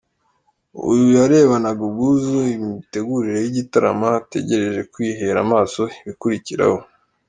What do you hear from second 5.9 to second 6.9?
ibikurikiraho.